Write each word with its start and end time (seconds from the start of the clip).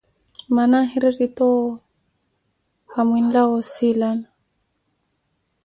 Mmana 0.49 0.79
n`hiretti 0.87 1.27
toowo 1.37 1.67
khamwinlawa 2.93 3.53
osiilana. 3.61 4.27